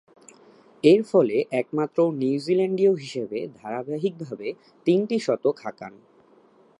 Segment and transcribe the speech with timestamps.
[0.83, 4.47] এরফলে একমাত্র নিউজিল্যান্ডীয় হিসেবে ধারাবাহিকভাবে
[4.87, 5.93] তিনটি শতক হাঁকান।